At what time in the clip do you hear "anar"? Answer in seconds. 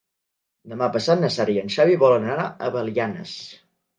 2.37-2.47